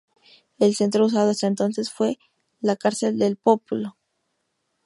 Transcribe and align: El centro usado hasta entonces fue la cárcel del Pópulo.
El 0.57 0.73
centro 0.73 1.05
usado 1.05 1.29
hasta 1.29 1.45
entonces 1.45 1.91
fue 1.91 2.17
la 2.59 2.75
cárcel 2.75 3.19
del 3.19 3.37
Pópulo. 3.37 3.99